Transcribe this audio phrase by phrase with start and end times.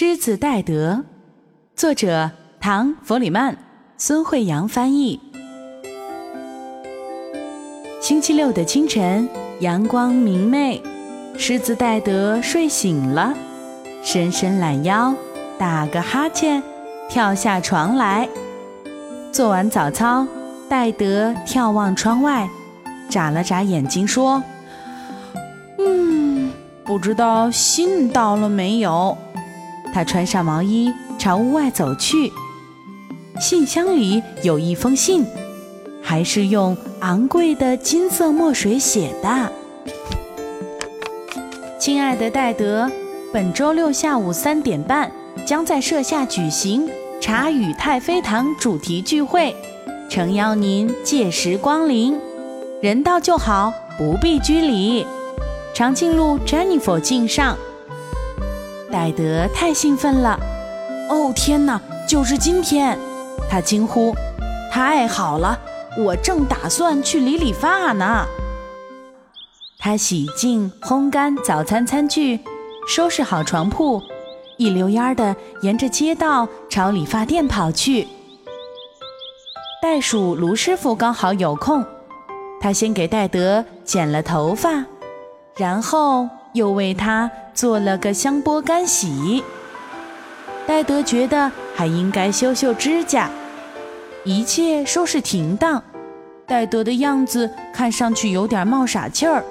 [0.00, 1.02] 狮子戴德，
[1.74, 2.30] 作者
[2.60, 3.58] 唐·弗里曼，
[3.96, 5.18] 孙慧阳翻译。
[8.00, 10.80] 星期六的清晨，阳光明媚，
[11.36, 13.34] 狮子戴德睡醒了，
[14.00, 15.12] 伸伸懒腰，
[15.58, 16.62] 打个哈欠，
[17.08, 18.28] 跳下床来。
[19.32, 20.24] 做完早操，
[20.68, 22.48] 戴德眺望窗外，
[23.08, 24.40] 眨了眨眼睛说
[25.78, 26.52] ：“嗯，
[26.84, 29.18] 不知道信到了没有。”
[29.92, 32.32] 他穿上毛衣，朝屋外走去。
[33.40, 35.24] 信箱里有一封信，
[36.02, 39.52] 还是用昂贵的金色墨水写的。
[41.78, 42.90] 亲爱的戴德，
[43.32, 45.10] 本周六下午三点半
[45.46, 46.88] 将在社下举行
[47.20, 49.54] 茶与太妃糖主题聚会，
[50.10, 52.18] 诚邀您届时光临。
[52.82, 55.06] 人到就好，不必拘礼。
[55.72, 57.56] 长颈鹿 Jennifer 敬上。
[58.90, 60.38] 戴德太兴奋了！
[61.10, 62.98] 哦天哪，就是今天！
[63.50, 64.14] 他惊呼
[64.72, 65.58] ：“太好了！
[65.98, 68.26] 我正打算去理理发呢。”
[69.78, 72.40] 他洗净、烘干早餐餐具，
[72.88, 74.02] 收拾好床铺，
[74.56, 78.08] 一溜烟儿的沿着街道朝理发店跑去。
[79.82, 81.84] 袋鼠卢师傅刚好有空，
[82.60, 84.84] 他先给戴德剪了头发，
[85.56, 87.30] 然后又为他。
[87.58, 89.42] 做了个香波干洗，
[90.64, 93.28] 戴德觉得还应该修修指甲，
[94.22, 95.82] 一切收拾停当。
[96.46, 99.42] 戴德的样子看上去有点冒傻气儿，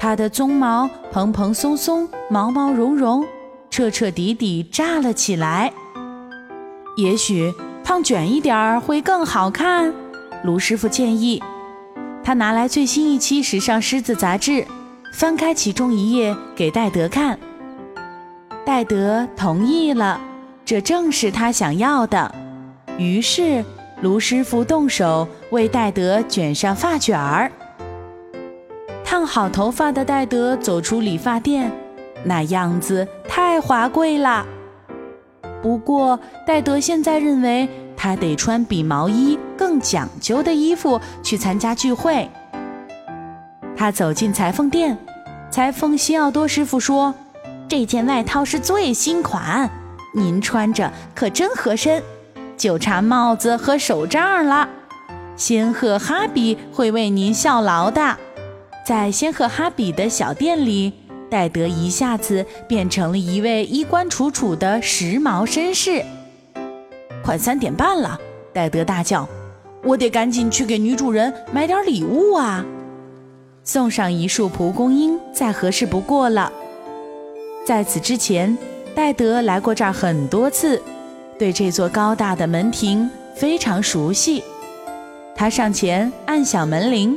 [0.00, 3.24] 他的鬃毛蓬蓬松松，毛毛茸茸，
[3.70, 5.72] 彻彻底底炸了起来。
[6.96, 7.54] 也许
[7.84, 9.94] 烫卷一点儿会更好看，
[10.42, 11.40] 卢师傅建议。
[12.24, 14.66] 他拿来最新一期《时尚狮子》杂志。
[15.12, 17.38] 翻开其中一页给戴德看，
[18.64, 20.18] 戴德同意了，
[20.64, 22.34] 这正是他想要的。
[22.96, 23.62] 于是
[24.00, 27.52] 卢师傅动手为戴德卷上发卷儿。
[29.04, 31.70] 烫好头发的戴德走出理发店，
[32.24, 34.46] 那样子太华贵了。
[35.62, 42.28] 不过戴德现在认为他得穿比毛衣更讲究的衣服去参加聚会。
[43.76, 44.96] 他走进裁缝店，
[45.50, 47.14] 裁缝西奥多师傅说
[47.68, 49.68] ：“这件外套是最新款，
[50.14, 52.02] 您穿着可真合身，
[52.56, 54.68] 就差帽子和手杖了。
[55.36, 58.16] 仙鹤哈比会为您效劳的。”
[58.84, 60.92] 在仙鹤哈比的小店里，
[61.30, 66.04] 戴德一下子变成了一位衣冠楚楚的时髦绅士。
[67.24, 68.18] 快三点半了，
[68.52, 69.28] 戴德大叫
[69.84, 72.64] ：“我得赶紧去给女主人买点礼物啊！”
[73.64, 76.52] 送上一束蒲公英再合适不过了。
[77.64, 78.56] 在此之前，
[78.94, 80.82] 戴德来过这儿很多次，
[81.38, 84.42] 对这座高大的门庭非常熟悉。
[85.36, 87.16] 他上前按响门铃，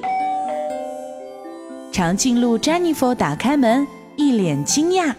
[1.91, 5.13] 长颈鹿 Jennifer 打开门，一脸惊讶：“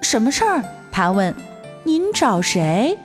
[0.00, 0.62] 什么事儿？”
[0.92, 1.34] 他问。
[1.84, 2.96] “您找谁？”“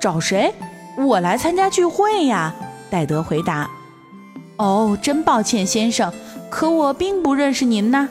[0.00, 0.52] 找谁？
[0.98, 2.54] 我来参加聚会呀。”
[2.90, 3.70] 戴德回答。
[4.58, 6.12] “哦，真抱歉，先生。”
[6.48, 8.08] 可我并不认识您呢，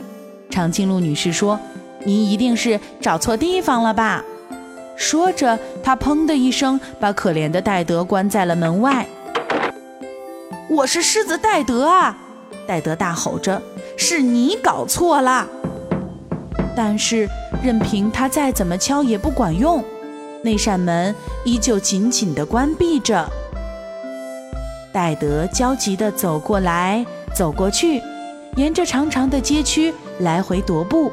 [0.50, 1.60] 长颈鹿女士说
[2.06, 4.24] ：“您一定是找错地方了吧？”
[4.96, 9.06] 说着，她砰的一声把可怜的戴德关在了门外。
[10.70, 12.18] “我是狮子戴德啊！”
[12.68, 13.62] 戴德大吼着
[13.98, 15.48] ，“是你搞错了！”
[16.76, 17.28] 但是，
[17.64, 19.84] 任凭他再怎么敲也不管用，
[20.44, 21.16] 那扇门
[21.46, 23.28] 依旧紧紧地关闭着。
[24.92, 28.02] 戴德焦急地走过来，走过去。
[28.56, 31.12] 沿着长长的街区来回踱步，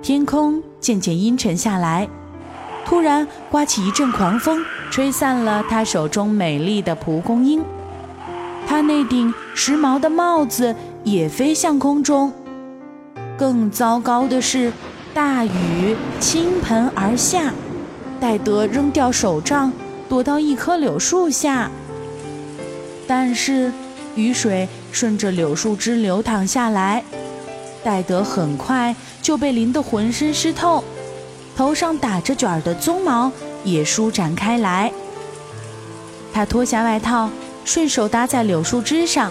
[0.00, 2.08] 天空渐渐阴沉下来。
[2.84, 7.64] 突然刮起一阵狂风，吹散了他手中美丽的蒲公英。
[8.64, 12.32] 他那顶时髦的帽子也飞向空中。
[13.36, 14.72] 更糟糕的是，
[15.12, 17.52] 大雨倾盆而下。
[18.20, 19.72] 戴德扔掉手杖，
[20.08, 21.68] 躲到一棵柳树下。
[23.08, 23.72] 但是。
[24.18, 27.04] 雨水顺着柳树枝流淌下来，
[27.84, 30.82] 戴德很快就被淋得浑身湿透，
[31.56, 33.30] 头上打着卷儿的鬃毛
[33.62, 34.92] 也舒展开来。
[36.32, 37.30] 他脱下外套，
[37.64, 39.30] 顺手搭在柳树枝上，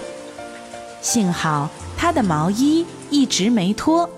[1.01, 4.09] 幸好他的毛衣一直没脱。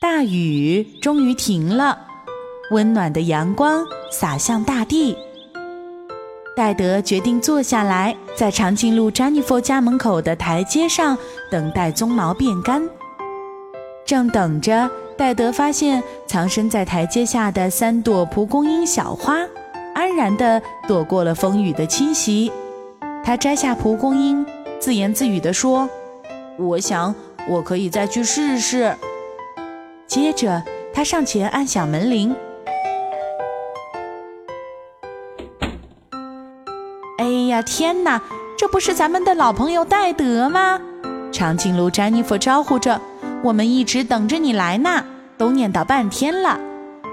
[0.00, 1.96] 大雨终于停了，
[2.72, 5.16] 温暖的阳光洒向大地。
[6.54, 11.16] 戴德决定坐下来，在长颈鹿詹妮弗家门口的台阶上
[11.50, 12.86] 等待鬃毛变干。
[14.04, 19.38] 正等着，戴德发现藏身在台阶下的三朵蒲公英小花，
[19.94, 22.52] 安然地躲过了风雨的侵袭。
[23.24, 24.44] 他摘下蒲公英，
[24.78, 25.88] 自言自语地说
[26.58, 27.14] ：“我想，
[27.48, 28.94] 我可以再去试试。”
[30.06, 30.62] 接着，
[30.92, 32.36] 他上前按响门铃。
[37.52, 38.20] 呀，天哪！
[38.56, 40.80] 这不是咱们的老朋友戴德吗？
[41.30, 42.98] 长颈鹿詹妮弗招呼着
[43.44, 45.04] ：“我们一直等着你来呢，
[45.36, 46.58] 都念叨半天了。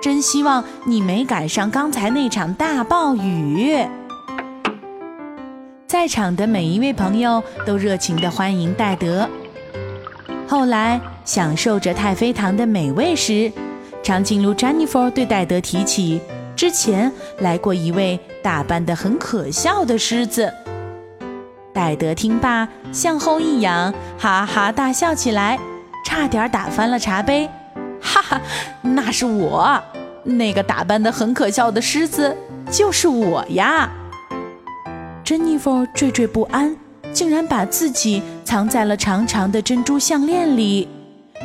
[0.02, 3.86] 真希望你没赶上刚才那场大暴雨。”
[5.88, 9.28] 在场的每一位朋友都热情地欢迎戴德。
[10.48, 13.52] 后来，享受着太妃糖的美味时，
[14.02, 16.22] 长颈鹿詹妮弗对戴德提起。
[16.60, 20.54] 之前来过一位打扮得很可笑的狮子，
[21.72, 25.58] 戴德听罢向后一仰，哈哈大笑起来，
[26.06, 27.50] 差点打翻了茶杯。
[28.02, 28.42] 哈哈，
[28.82, 29.82] 那是我，
[30.26, 32.36] 那个打扮得很可笑的狮子
[32.70, 33.90] 就是我呀！
[35.24, 36.76] 珍妮佛惴惴不安，
[37.14, 40.90] 竟然把自己藏在了长长的珍珠项链里。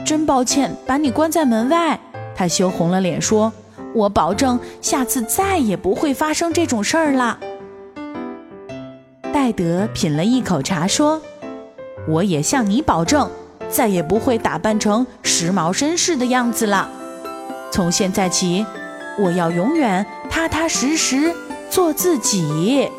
[0.05, 2.01] 真抱歉把你关在门外，
[2.35, 3.53] 她羞红了脸说。
[3.95, 7.39] 我保证，下次再也不会发生这种事儿了。
[9.33, 11.21] 戴德品了一口茶，说
[12.09, 13.31] ：“我也向你保证，
[13.69, 16.91] 再也不会打扮成时髦绅士的样子了。
[17.71, 18.67] 从现在起，
[19.19, 21.33] 我要永远踏踏实实
[21.71, 22.91] 做自己。”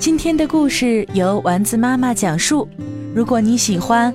[0.00, 2.68] 今天的故事由丸子妈妈讲述。
[3.14, 4.14] 如果你喜欢，